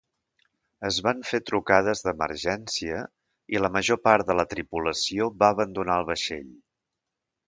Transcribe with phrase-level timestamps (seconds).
[0.87, 3.01] Es van fer trucades d'emergència,
[3.55, 6.49] i la major part de la tripulació va abandonar el vaixell.